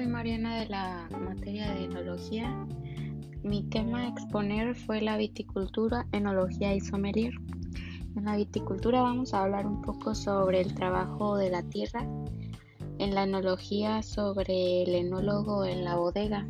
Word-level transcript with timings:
soy 0.00 0.06
Mariana 0.06 0.60
de 0.60 0.66
la 0.70 1.10
materia 1.10 1.74
de 1.74 1.84
enología. 1.84 2.66
Mi 3.42 3.64
tema 3.64 4.04
a 4.04 4.08
exponer 4.08 4.74
fue 4.74 5.02
la 5.02 5.18
viticultura, 5.18 6.06
enología 6.12 6.74
y 6.74 6.80
sommelier. 6.80 7.34
En 8.16 8.24
la 8.24 8.36
viticultura 8.36 9.02
vamos 9.02 9.34
a 9.34 9.42
hablar 9.42 9.66
un 9.66 9.82
poco 9.82 10.14
sobre 10.14 10.62
el 10.62 10.74
trabajo 10.74 11.36
de 11.36 11.50
la 11.50 11.62
tierra, 11.64 12.00
en 12.98 13.14
la 13.14 13.24
enología 13.24 14.02
sobre 14.02 14.84
el 14.84 14.94
enólogo 14.94 15.66
en 15.66 15.84
la 15.84 15.96
bodega 15.96 16.48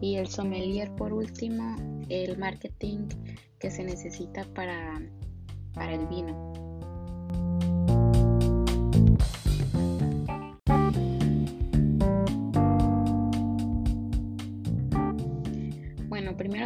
y 0.00 0.16
el 0.16 0.26
sommelier 0.26 0.90
por 0.96 1.12
último, 1.12 1.76
el 2.08 2.36
marketing 2.36 3.06
que 3.60 3.70
se 3.70 3.84
necesita 3.84 4.42
para, 4.54 5.00
para 5.72 5.94
el 5.94 6.04
vino. 6.08 6.63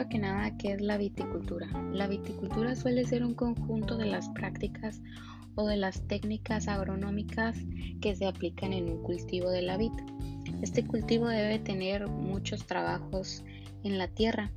Que 0.07 0.19
nada, 0.19 0.57
¿qué 0.59 0.75
es 0.75 0.81
la 0.81 0.97
viticultura? 0.97 1.67
La 1.93 2.07
viticultura 2.07 2.77
suele 2.77 3.05
ser 3.05 3.25
un 3.25 3.35
conjunto 3.35 3.97
de 3.97 4.07
las 4.07 4.29
prácticas 4.29 5.01
o 5.57 5.67
de 5.67 5.77
las 5.77 6.07
técnicas 6.07 6.69
agronómicas 6.69 7.57
que 8.01 8.15
se 8.15 8.27
aplican 8.27 8.73
en 8.73 8.89
un 8.89 9.03
cultivo 9.03 9.51
de 9.51 9.63
la 9.63 9.77
vid. 9.77 9.93
Este 10.63 10.87
cultivo 10.87 11.27
debe 11.29 11.59
tener 11.59 12.07
muchos 12.07 12.65
trabajos 12.67 13.45
en 13.83 13.99
la 13.99 14.09
tierra. 14.09 14.53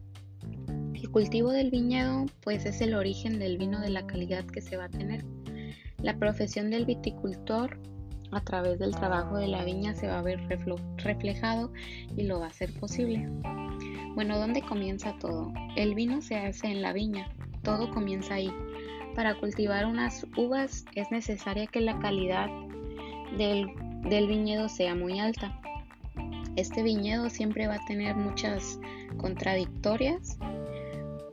El 0.93 1.09
cultivo 1.09 1.51
del 1.51 1.71
viñedo 1.71 2.25
pues 2.41 2.65
es 2.65 2.81
el 2.81 2.93
origen 2.93 3.39
del 3.39 3.57
vino 3.57 3.79
de 3.79 3.89
la 3.89 4.05
calidad 4.05 4.45
que 4.45 4.61
se 4.61 4.77
va 4.77 4.85
a 4.85 4.89
tener. 4.89 5.25
La 5.97 6.17
profesión 6.17 6.69
del 6.69 6.85
viticultor 6.85 7.79
a 8.31 8.41
través 8.41 8.79
del 8.79 8.95
trabajo 8.95 9.37
de 9.37 9.47
la 9.47 9.63
viña 9.63 9.93
se 9.93 10.07
va 10.07 10.19
a 10.19 10.23
ver 10.23 10.39
reflejado 10.97 11.71
y 12.15 12.23
lo 12.23 12.39
va 12.39 12.45
a 12.45 12.49
hacer 12.49 12.73
posible. 12.79 13.27
Bueno, 14.15 14.37
¿dónde 14.37 14.61
comienza 14.61 15.15
todo? 15.19 15.51
El 15.75 15.95
vino 15.95 16.21
se 16.21 16.35
hace 16.35 16.67
en 16.67 16.81
la 16.81 16.93
viña, 16.93 17.29
todo 17.63 17.91
comienza 17.91 18.35
ahí. 18.35 18.51
Para 19.15 19.35
cultivar 19.35 19.85
unas 19.85 20.25
uvas 20.37 20.85
es 20.95 21.11
necesaria 21.11 21.67
que 21.67 21.81
la 21.81 21.99
calidad 21.99 22.47
del, 23.37 23.67
viñedo 24.27 24.69
sea 24.69 24.95
muy 24.95 25.19
alta. 25.19 25.59
Este 26.55 26.83
viñedo 26.83 27.29
siempre 27.29 27.67
va 27.67 27.75
a 27.75 27.85
tener 27.85 28.15
muchas 28.15 28.79
contradictorias, 29.17 30.37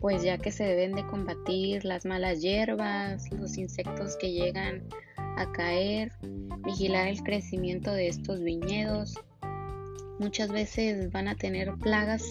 pues 0.00 0.22
ya 0.22 0.38
que 0.38 0.52
se 0.52 0.64
deben 0.64 0.92
de 0.92 1.06
combatir 1.06 1.84
las 1.84 2.04
malas 2.04 2.40
hierbas, 2.40 3.30
los 3.32 3.58
insectos 3.58 4.16
que 4.16 4.32
llegan 4.32 4.84
caer, 5.46 6.12
vigilar 6.64 7.08
el 7.08 7.22
crecimiento 7.22 7.92
de 7.92 8.08
estos 8.08 8.42
viñedos. 8.42 9.14
Muchas 10.18 10.50
veces 10.50 11.10
van 11.12 11.28
a 11.28 11.36
tener 11.36 11.74
plagas 11.76 12.24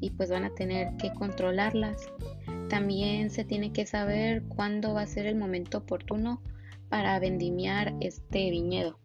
y 0.00 0.10
pues 0.10 0.30
van 0.30 0.44
a 0.44 0.54
tener 0.54 0.96
que 0.96 1.12
controlarlas. 1.12 2.08
También 2.68 3.30
se 3.30 3.44
tiene 3.44 3.72
que 3.72 3.86
saber 3.86 4.42
cuándo 4.44 4.94
va 4.94 5.02
a 5.02 5.06
ser 5.06 5.26
el 5.26 5.36
momento 5.36 5.78
oportuno 5.78 6.42
para 6.88 7.18
vendimiar 7.18 7.94
este 8.00 8.50
viñedo. 8.50 8.98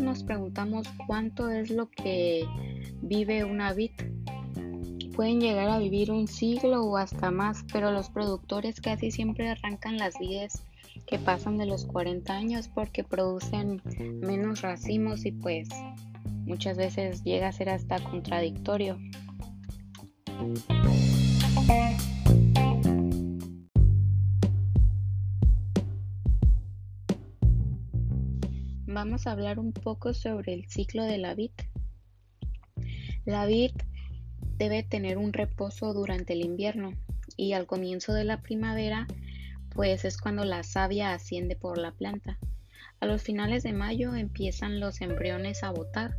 Nos 0.00 0.22
preguntamos 0.22 0.86
cuánto 1.06 1.50
es 1.50 1.70
lo 1.70 1.90
que 1.90 2.44
vive 3.02 3.44
una 3.44 3.72
vid 3.72 3.92
pueden 5.14 5.40
llegar 5.40 5.68
a 5.68 5.78
vivir 5.78 6.10
un 6.10 6.26
siglo 6.26 6.84
o 6.84 6.96
hasta 6.96 7.30
más, 7.30 7.64
pero 7.72 7.92
los 7.92 8.10
productores 8.10 8.80
casi 8.80 9.10
siempre 9.10 9.48
arrancan 9.48 9.96
las 9.96 10.18
vides 10.18 10.64
que 11.06 11.18
pasan 11.18 11.56
de 11.56 11.66
los 11.66 11.86
40 11.86 12.32
años 12.32 12.68
porque 12.68 13.04
producen 13.04 13.80
menos 14.20 14.62
racimos 14.62 15.24
y 15.24 15.32
pues 15.32 15.68
muchas 16.46 16.76
veces 16.76 17.22
llega 17.22 17.48
a 17.48 17.52
ser 17.52 17.70
hasta 17.70 18.02
contradictorio. 18.02 18.98
Vamos 29.04 29.26
a 29.26 29.32
hablar 29.32 29.58
un 29.58 29.74
poco 29.74 30.14
sobre 30.14 30.54
el 30.54 30.66
ciclo 30.66 31.04
de 31.04 31.18
la 31.18 31.34
vid. 31.34 31.50
La 33.26 33.44
vid 33.44 33.72
debe 34.56 34.82
tener 34.82 35.18
un 35.18 35.34
reposo 35.34 35.92
durante 35.92 36.32
el 36.32 36.40
invierno 36.40 36.94
y 37.36 37.52
al 37.52 37.66
comienzo 37.66 38.14
de 38.14 38.24
la 38.24 38.40
primavera 38.40 39.06
pues 39.74 40.06
es 40.06 40.16
cuando 40.16 40.46
la 40.46 40.62
savia 40.62 41.12
asciende 41.12 41.54
por 41.54 41.76
la 41.76 41.92
planta. 41.92 42.38
A 42.98 43.04
los 43.04 43.20
finales 43.20 43.62
de 43.62 43.74
mayo 43.74 44.14
empiezan 44.14 44.80
los 44.80 45.02
embriones 45.02 45.64
a 45.64 45.70
botar, 45.70 46.16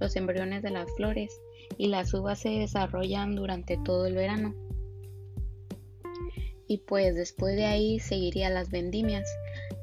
los 0.00 0.16
embriones 0.16 0.62
de 0.62 0.70
las 0.70 0.90
flores 0.96 1.38
y 1.76 1.88
las 1.88 2.14
uvas 2.14 2.38
se 2.38 2.48
desarrollan 2.48 3.36
durante 3.36 3.76
todo 3.76 4.06
el 4.06 4.14
verano. 4.14 4.54
Y 6.66 6.78
pues 6.78 7.14
después 7.14 7.56
de 7.56 7.66
ahí 7.66 8.00
seguiría 8.00 8.48
las 8.48 8.70
vendimias. 8.70 9.28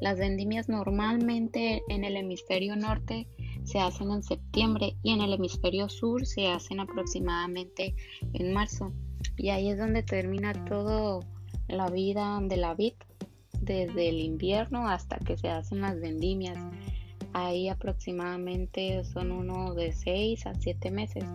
Las 0.02 0.18
vendimias 0.18 0.70
normalmente 0.70 1.82
en 1.90 2.04
el 2.04 2.16
hemisferio 2.16 2.76
norte 2.76 3.28
se 3.64 3.80
hacen 3.80 4.12
en 4.12 4.24
septiembre 4.24 4.96
y 5.04 5.12
en 5.12 5.22
el 5.22 5.34
hemisferio 5.34 5.90
sur 5.90 6.26
se 6.26 6.48
hacen 6.48 6.80
aproximadamente 6.80 7.96
en 8.34 8.54
marzo. 8.54 8.94
Y 9.38 9.50
ahí 9.50 9.70
es 9.70 9.78
donde 9.78 10.04
termina 10.04 10.66
todo 10.66 11.22
la 11.68 11.90
vida 11.90 12.40
de 12.42 12.58
la 12.58 12.74
vid, 12.74 12.94
desde 13.62 14.10
el 14.10 14.20
invierno 14.20 14.88
hasta 14.88 15.18
que 15.20 15.38
se 15.38 15.50
hacen 15.50 15.82
las 15.82 16.00
vendimias. 16.00 16.58
Ahí 17.34 17.70
aproximadamente 17.70 19.04
son 19.04 19.32
uno 19.32 19.74
de 19.76 19.92
6 19.92 20.46
a 20.48 20.56
7 20.56 20.92
meses. 20.92 21.26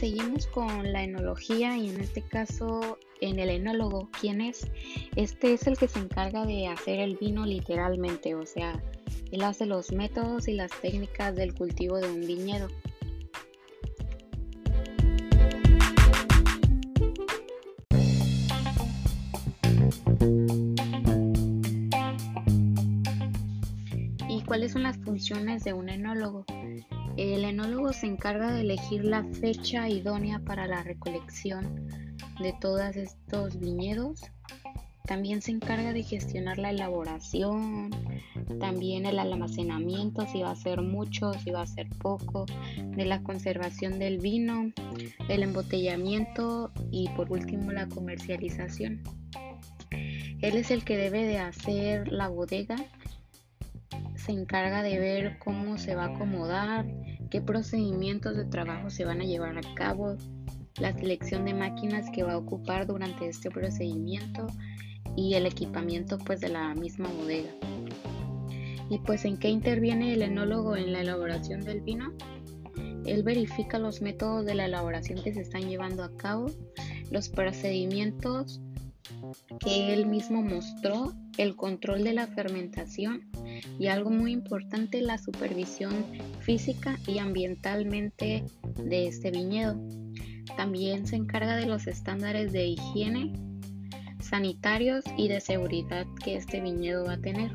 Seguimos 0.00 0.46
con 0.46 0.94
la 0.94 1.04
enología 1.04 1.76
y 1.76 1.90
en 1.90 2.00
este 2.00 2.22
caso 2.22 2.98
en 3.20 3.38
el 3.38 3.50
enólogo, 3.50 4.08
¿quién 4.18 4.40
es? 4.40 4.66
Este 5.14 5.52
es 5.52 5.66
el 5.66 5.76
que 5.76 5.88
se 5.88 5.98
encarga 5.98 6.46
de 6.46 6.68
hacer 6.68 7.00
el 7.00 7.18
vino 7.18 7.44
literalmente, 7.44 8.34
o 8.34 8.46
sea, 8.46 8.82
él 9.30 9.42
hace 9.42 9.66
los 9.66 9.92
métodos 9.92 10.48
y 10.48 10.54
las 10.54 10.70
técnicas 10.80 11.36
del 11.36 11.52
cultivo 11.54 11.98
de 11.98 12.08
un 12.08 12.22
viñedo. 12.22 12.68
¿Y 24.30 24.42
cuáles 24.46 24.72
son 24.72 24.82
las 24.82 24.96
funciones 24.96 25.62
de 25.62 25.74
un 25.74 25.90
enólogo? 25.90 26.46
El 27.20 27.44
enólogo 27.44 27.92
se 27.92 28.06
encarga 28.06 28.50
de 28.50 28.62
elegir 28.62 29.04
la 29.04 29.22
fecha 29.24 29.86
idónea 29.90 30.38
para 30.38 30.66
la 30.66 30.82
recolección 30.82 32.16
de 32.40 32.54
todos 32.58 32.96
estos 32.96 33.60
viñedos. 33.60 34.22
También 35.04 35.42
se 35.42 35.50
encarga 35.50 35.92
de 35.92 36.02
gestionar 36.02 36.56
la 36.56 36.70
elaboración, 36.70 37.90
también 38.58 39.04
el 39.04 39.18
almacenamiento, 39.18 40.26
si 40.28 40.40
va 40.40 40.52
a 40.52 40.56
ser 40.56 40.80
mucho, 40.80 41.34
si 41.34 41.50
va 41.50 41.60
a 41.60 41.66
ser 41.66 41.90
poco, 41.90 42.46
de 42.78 43.04
la 43.04 43.22
conservación 43.22 43.98
del 43.98 44.16
vino, 44.16 44.72
el 45.28 45.42
embotellamiento 45.42 46.72
y 46.90 47.10
por 47.10 47.30
último 47.30 47.70
la 47.70 47.86
comercialización. 47.86 49.02
Él 50.40 50.56
es 50.56 50.70
el 50.70 50.84
que 50.84 50.96
debe 50.96 51.26
de 51.26 51.38
hacer 51.38 52.10
la 52.10 52.28
bodega, 52.28 52.76
se 54.16 54.32
encarga 54.32 54.82
de 54.82 54.98
ver 54.98 55.38
cómo 55.38 55.76
se 55.76 55.94
va 55.94 56.04
a 56.04 56.14
acomodar, 56.14 56.86
qué 57.30 57.40
procedimientos 57.40 58.36
de 58.36 58.44
trabajo 58.44 58.90
se 58.90 59.04
van 59.04 59.20
a 59.20 59.24
llevar 59.24 59.56
a 59.56 59.74
cabo, 59.74 60.16
la 60.78 60.92
selección 60.92 61.44
de 61.44 61.54
máquinas 61.54 62.10
que 62.10 62.22
va 62.22 62.32
a 62.32 62.38
ocupar 62.38 62.86
durante 62.86 63.28
este 63.28 63.50
procedimiento 63.50 64.46
y 65.16 65.34
el 65.34 65.46
equipamiento 65.46 66.18
pues 66.18 66.40
de 66.40 66.48
la 66.48 66.74
misma 66.74 67.08
bodega. 67.08 67.50
Y 68.88 68.98
pues 68.98 69.24
en 69.24 69.36
qué 69.36 69.48
interviene 69.48 70.12
el 70.12 70.22
enólogo 70.22 70.76
en 70.76 70.92
la 70.92 71.00
elaboración 71.00 71.60
del 71.60 71.80
vino? 71.80 72.12
Él 73.06 73.22
verifica 73.22 73.78
los 73.78 74.02
métodos 74.02 74.44
de 74.44 74.54
la 74.54 74.66
elaboración 74.66 75.22
que 75.22 75.32
se 75.32 75.40
están 75.42 75.68
llevando 75.68 76.02
a 76.02 76.14
cabo, 76.16 76.46
los 77.10 77.28
procedimientos 77.28 78.60
que 79.60 79.92
él 79.92 80.06
mismo 80.06 80.42
mostró, 80.42 81.12
el 81.38 81.56
control 81.56 82.04
de 82.04 82.14
la 82.14 82.26
fermentación 82.26 83.30
y 83.78 83.88
algo 83.88 84.10
muy 84.10 84.32
importante, 84.32 85.00
la 85.00 85.18
supervisión 85.18 86.04
física 86.40 86.98
y 87.06 87.18
ambientalmente 87.18 88.44
de 88.76 89.06
este 89.06 89.30
viñedo. 89.30 89.80
También 90.56 91.06
se 91.06 91.16
encarga 91.16 91.56
de 91.56 91.66
los 91.66 91.86
estándares 91.86 92.52
de 92.52 92.66
higiene, 92.66 93.32
sanitarios 94.20 95.04
y 95.16 95.28
de 95.28 95.40
seguridad 95.40 96.06
que 96.22 96.36
este 96.36 96.60
viñedo 96.60 97.04
va 97.04 97.14
a 97.14 97.20
tener. 97.20 97.52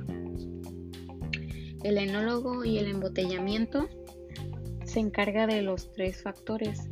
El 1.83 1.97
enólogo 1.97 2.65
y 2.65 2.79
el 2.79 2.87
embotellamiento 2.87 3.87
se 4.85 4.99
encarga 4.99 5.45
de 5.45 5.61
los 5.61 5.91
tres 5.91 6.23
factores, 6.23 6.89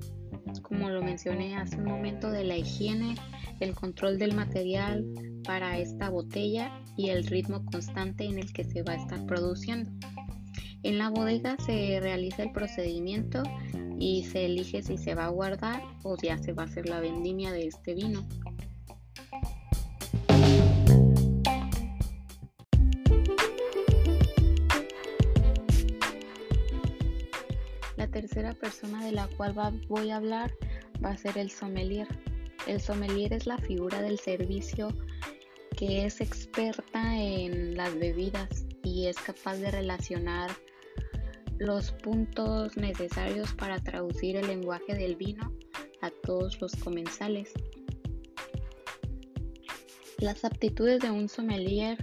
como 0.62 0.90
lo 0.90 1.02
mencioné 1.02 1.56
hace 1.56 1.78
un 1.78 1.86
momento, 1.86 2.32
de 2.32 2.44
la 2.44 2.58
higiene, 2.58 3.16
el 3.60 3.74
control 3.74 4.18
del 4.18 4.34
material 4.34 5.06
para 5.44 5.78
esta 5.78 6.10
botella 6.10 6.72
y 6.98 7.10
el 7.10 7.26
ritmo 7.26 7.64
constante 7.66 8.26
en 8.26 8.40
el 8.40 8.52
que 8.54 8.64
se 8.64 8.84
va 8.84 8.94
a 8.94 8.98
estar 8.98 9.26
produciendo. 9.26 9.92
En 10.84 10.98
la 10.98 11.10
bodega 11.10 11.56
se 11.66 12.00
realiza 12.02 12.44
el 12.44 12.52
procedimiento 12.52 13.42
y 14.00 14.24
se 14.26 14.46
elige 14.46 14.82
si 14.82 14.98
se 14.98 15.16
va 15.16 15.26
a 15.26 15.30
guardar 15.30 15.82
o 16.04 16.18
ya 16.22 16.38
se 16.38 16.52
va 16.52 16.64
a 16.64 16.66
hacer 16.66 16.90
la 16.90 17.00
vendimia 17.00 17.52
de 17.52 17.68
este 17.68 17.94
vino. 17.94 18.28
Persona 28.54 29.04
de 29.06 29.12
la 29.12 29.28
cual 29.38 29.54
voy 29.88 30.12
a 30.12 30.18
hablar 30.18 30.52
va 31.04 31.12
a 31.12 31.18
ser 31.18 31.38
el 31.38 31.50
sommelier. 31.50 32.08
El 32.68 32.80
sommelier 32.80 33.34
es 33.34 33.46
la 33.46 33.58
figura 33.58 34.02
del 34.02 34.20
servicio 34.20 34.90
que 35.76 36.06
es 36.06 36.22
experta 36.22 37.18
en 37.18 37.76
las 37.76 37.98
bebidas 37.98 38.66
y 38.84 39.08
es 39.08 39.18
capaz 39.18 39.58
de 39.58 39.72
relacionar 39.72 40.52
los 41.58 41.92
puntos 41.92 42.78
necesarios 42.78 43.54
para 43.54 43.80
traducir 43.80 44.36
el 44.36 44.48
lenguaje 44.48 44.94
del 44.96 45.16
vino 45.16 45.52
a 46.02 46.10
todos 46.10 46.60
los 46.62 46.76
comensales. 46.76 47.54
Las 50.20 50.46
aptitudes 50.46 51.00
de 51.00 51.12
un 51.12 51.28
sommelier 51.28 51.98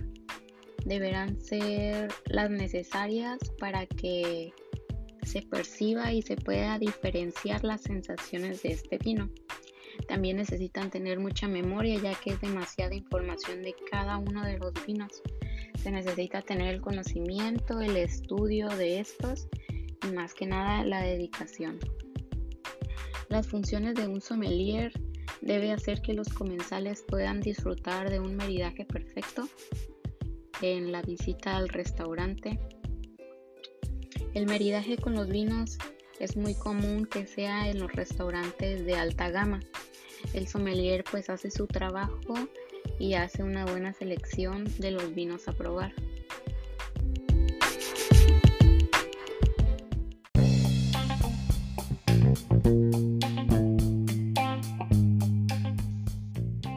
deberán 0.85 1.41
ser 1.41 2.13
las 2.27 2.51
necesarias 2.51 3.39
para 3.59 3.87
que 3.87 4.53
se 5.31 5.43
perciba 5.43 6.13
y 6.13 6.23
se 6.23 6.35
pueda 6.35 6.79
diferenciar 6.79 7.63
las 7.63 7.83
sensaciones 7.83 8.65
de 8.65 8.73
este 8.73 8.99
vino. 8.99 9.31
También 10.09 10.39
necesitan 10.39 10.91
tener 10.91 11.21
mucha 11.21 11.47
memoria 11.47 12.01
ya 12.03 12.15
que 12.15 12.31
es 12.31 12.41
demasiada 12.41 12.97
información 12.97 13.63
de 13.63 13.75
cada 13.91 14.19
uno 14.19 14.45
de 14.45 14.59
los 14.59 14.73
vinos. 14.85 15.23
Se 15.81 15.93
necesita 15.93 16.43
tener 16.43 16.75
el 16.75 16.81
conocimiento, 16.81 17.81
el 17.81 17.97
estudio 17.97 18.69
de 18.71 18.99
estos 18.99 19.47
y 20.05 20.13
más 20.13 20.35
que 20.35 20.47
nada 20.47 20.85
la 20.85 21.03
dedicación. 21.03 21.79
Las 23.29 23.47
funciones 23.47 23.95
de 23.95 24.09
un 24.09 24.21
sommelier 24.21 24.93
debe 25.43 25.71
hacer 25.71 26.03
que 26.03 26.13
los 26.13 26.29
comensales 26.29 27.05
puedan 27.07 27.41
disfrutar 27.41 28.11
de 28.11 28.19
un 28.19 28.35
maridaje 28.35 28.85
perfecto 28.85 29.49
en 30.61 30.91
la 30.91 31.03
visita 31.03 31.57
al 31.57 31.69
restaurante 31.69 32.59
el 34.35 34.47
maridaje 34.47 34.97
con 34.97 35.15
los 35.15 35.29
vinos 35.29 35.79
es 36.19 36.37
muy 36.37 36.55
común 36.55 37.07
que 37.07 37.27
sea 37.27 37.69
en 37.69 37.81
los 37.81 37.93
restaurantes 37.93 38.85
de 38.85 38.95
alta 38.95 39.31
gama. 39.31 39.61
El 40.35 40.47
sommelier 40.47 41.03
pues 41.11 41.31
hace 41.31 41.51
su 41.51 41.67
trabajo 41.67 42.35
y 42.99 43.15
hace 43.15 43.43
una 43.43 43.65
buena 43.65 43.93
selección 43.93 44.65
de 44.79 44.91
los 44.93 45.15
vinos 45.15 45.49
a 45.49 45.53
probar. 45.53 45.93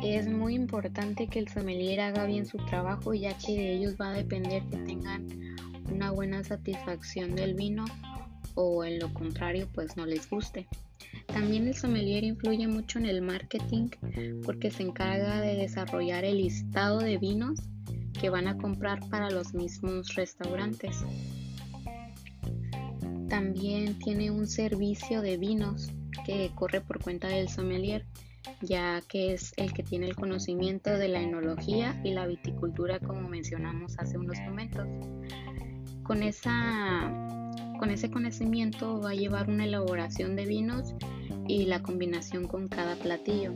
Es 0.01 0.27
muy 0.27 0.55
importante 0.55 1.27
que 1.27 1.39
el 1.39 1.49
sommelier 1.49 1.99
haga 2.01 2.25
bien 2.25 2.45
su 2.45 2.57
trabajo 2.57 3.13
ya 3.13 3.37
que 3.37 3.53
de 3.53 3.73
ellos 3.73 3.95
va 3.99 4.09
a 4.09 4.13
depender 4.13 4.63
que 4.69 4.77
tengan 4.77 5.52
una 5.91 6.11
buena 6.11 6.43
satisfacción 6.43 7.35
del 7.35 7.53
vino 7.55 7.85
o 8.55 8.83
en 8.83 8.99
lo 8.99 9.13
contrario 9.13 9.67
pues 9.73 9.97
no 9.97 10.05
les 10.05 10.29
guste. 10.29 10.67
También 11.27 11.67
el 11.67 11.75
sommelier 11.75 12.23
influye 12.23 12.67
mucho 12.67 12.99
en 12.99 13.05
el 13.05 13.21
marketing 13.21 13.89
porque 14.43 14.71
se 14.71 14.83
encarga 14.83 15.41
de 15.41 15.55
desarrollar 15.55 16.25
el 16.25 16.37
listado 16.37 16.99
de 16.99 17.17
vinos 17.17 17.59
que 18.19 18.29
van 18.29 18.47
a 18.47 18.57
comprar 18.57 18.99
para 19.09 19.29
los 19.29 19.53
mismos 19.53 20.15
restaurantes. 20.15 21.03
También 23.29 23.97
tiene 23.99 24.29
un 24.31 24.47
servicio 24.47 25.21
de 25.21 25.37
vinos 25.37 25.89
que 26.25 26.51
corre 26.53 26.81
por 26.81 27.01
cuenta 27.01 27.27
del 27.27 27.49
sommelier, 27.49 28.05
ya 28.61 29.01
que 29.07 29.33
es 29.33 29.53
el 29.57 29.73
que 29.73 29.83
tiene 29.83 30.07
el 30.07 30.15
conocimiento 30.15 30.91
de 30.91 31.07
la 31.07 31.21
enología 31.21 31.99
y 32.03 32.13
la 32.13 32.27
viticultura 32.27 32.99
como 32.99 33.27
mencionamos 33.27 33.97
hace 33.97 34.17
unos 34.17 34.37
momentos. 34.41 34.87
Con, 36.03 36.23
esa, 36.23 37.11
con 37.79 37.89
ese 37.89 38.11
conocimiento 38.11 39.01
va 39.01 39.11
a 39.11 39.15
llevar 39.15 39.49
una 39.49 39.65
elaboración 39.65 40.35
de 40.35 40.45
vinos 40.45 40.95
y 41.47 41.65
la 41.65 41.81
combinación 41.81 42.47
con 42.47 42.67
cada 42.67 42.95
platillo. 42.95 43.53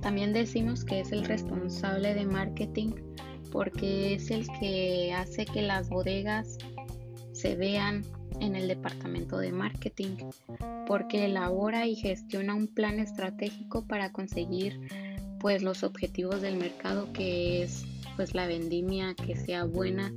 También 0.00 0.32
decimos 0.32 0.84
que 0.84 1.00
es 1.00 1.12
el 1.12 1.24
responsable 1.24 2.14
de 2.14 2.26
marketing 2.26 2.92
porque 3.50 4.14
es 4.14 4.30
el 4.30 4.46
que 4.58 5.12
hace 5.12 5.44
que 5.46 5.62
las 5.62 5.88
bodegas 5.88 6.58
se 7.32 7.54
vean 7.54 8.02
en 8.40 8.56
el 8.56 8.66
departamento 8.68 9.38
de 9.38 9.52
marketing, 9.52 10.16
porque 10.86 11.26
elabora 11.26 11.86
y 11.86 11.94
gestiona 11.94 12.54
un 12.54 12.66
plan 12.66 12.98
estratégico 12.98 13.86
para 13.86 14.12
conseguir 14.12 14.80
pues 15.38 15.62
los 15.62 15.84
objetivos 15.84 16.42
del 16.42 16.56
mercado 16.56 17.12
que 17.12 17.62
es 17.62 17.84
pues 18.16 18.34
la 18.34 18.46
vendimia 18.46 19.14
que 19.14 19.36
sea 19.36 19.64
buena 19.64 20.12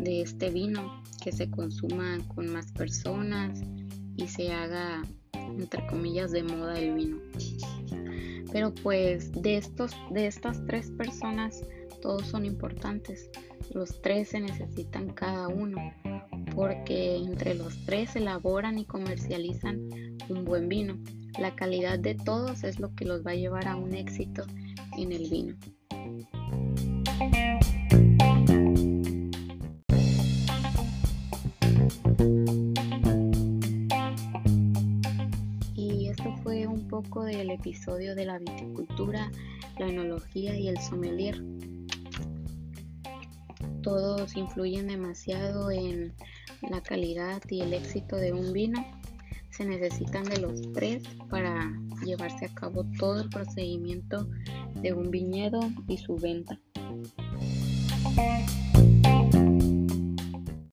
de 0.00 0.22
este 0.22 0.50
vino, 0.50 1.02
que 1.22 1.32
se 1.32 1.50
consuma 1.50 2.18
con 2.34 2.52
más 2.52 2.72
personas 2.72 3.60
y 4.16 4.28
se 4.28 4.52
haga, 4.52 5.02
entre 5.32 5.86
comillas, 5.86 6.30
de 6.32 6.42
moda 6.42 6.78
el 6.78 6.94
vino. 6.94 7.18
Pero 8.52 8.72
pues 8.72 9.32
de, 9.32 9.56
estos, 9.56 9.92
de 10.10 10.26
estas 10.26 10.64
tres 10.66 10.90
personas, 10.92 11.64
todos 12.02 12.26
son 12.26 12.44
importantes. 12.44 13.30
Los 13.72 14.00
tres 14.02 14.28
se 14.28 14.40
necesitan 14.40 15.08
cada 15.08 15.48
uno, 15.48 15.78
porque 16.54 17.16
entre 17.16 17.54
los 17.54 17.84
tres 17.84 18.14
elaboran 18.14 18.78
y 18.78 18.84
comercializan 18.84 19.88
un 20.28 20.44
buen 20.44 20.68
vino. 20.68 20.98
La 21.40 21.56
calidad 21.56 21.98
de 21.98 22.14
todos 22.14 22.62
es 22.62 22.78
lo 22.78 22.94
que 22.94 23.04
los 23.04 23.26
va 23.26 23.32
a 23.32 23.36
llevar 23.36 23.66
a 23.66 23.76
un 23.76 23.94
éxito 23.94 24.44
en 24.96 25.12
el 25.12 25.28
vino. 25.28 25.56
Del 37.22 37.50
episodio 37.50 38.14
de 38.14 38.26
la 38.26 38.38
viticultura, 38.38 39.30
la 39.78 39.88
enología 39.88 40.58
y 40.58 40.68
el 40.68 40.78
sommelier. 40.78 41.42
Todos 43.82 44.36
influyen 44.36 44.88
demasiado 44.88 45.70
en 45.70 46.14
la 46.68 46.82
calidad 46.82 47.42
y 47.48 47.60
el 47.60 47.74
éxito 47.74 48.16
de 48.16 48.32
un 48.32 48.52
vino. 48.52 48.84
Se 49.50 49.64
necesitan 49.64 50.24
de 50.24 50.38
los 50.38 50.72
tres 50.72 51.04
para 51.30 51.72
llevarse 52.04 52.46
a 52.46 52.54
cabo 52.54 52.84
todo 52.98 53.20
el 53.20 53.28
procedimiento 53.28 54.28
de 54.74 54.92
un 54.92 55.10
viñedo 55.10 55.60
y 55.86 55.98
su 55.98 56.16
venta. 56.16 56.58